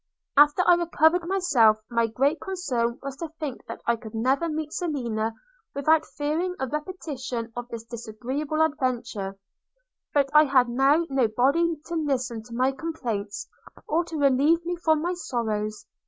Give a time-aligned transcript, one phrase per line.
[0.35, 4.73] After I recovered myself, my greatest concern was to think that I could never meet
[4.73, 5.35] Selina
[5.75, 9.37] without fearing a repetition of this disagreeable adventure;
[10.11, 13.47] but I had now nobody to listen to my complaints,
[13.87, 15.85] or to relieve me from my sorrows.